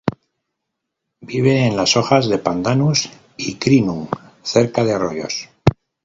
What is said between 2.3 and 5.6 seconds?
Pandanus y Crinum cerca de arroyos.